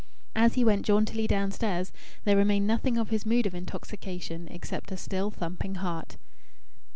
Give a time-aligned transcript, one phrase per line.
[0.35, 1.91] As he went jauntily downstairs
[2.23, 6.17] there remained nothing of his mood of intoxication except a still thumping heart.